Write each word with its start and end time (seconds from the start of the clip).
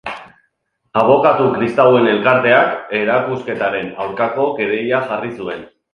Abokatu 1.01 1.49
Kristauen 1.57 2.09
Elkarteak 2.13 2.73
erakusketaren 3.01 3.93
aurkako 4.07 4.49
kereila 4.61 5.07
jarri 5.13 5.35
zuen. 5.43 5.63